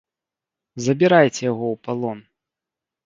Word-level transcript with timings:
Забірайце 0.87 1.39
яго 1.51 1.65
ў 1.73 1.75
палон! 1.87 2.19